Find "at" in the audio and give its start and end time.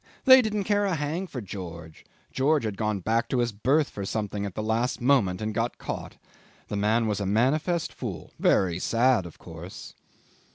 4.47-4.55